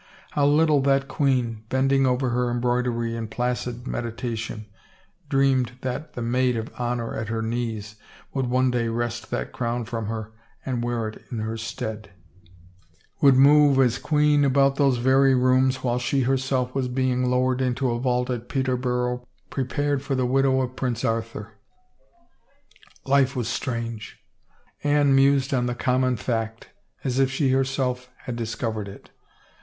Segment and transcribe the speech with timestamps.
[0.31, 4.65] How little that queen, bending over her embroidery in placid meditation,
[5.29, 7.97] dreamed that the maid of honor at her knees
[8.33, 10.31] would one day wrest that crown from her
[10.65, 12.09] and wear it in her stead—
[13.21, 17.91] would move as queen about those very rooms while she herself was being lowered into
[17.91, 21.59] a vault at Peterborough prepared for the widow of Prince Arthur!
[23.05, 24.19] Life was strange.
[24.83, 26.69] Anne mused on the common fact,
[27.03, 29.11] as if she herself had discov ered it.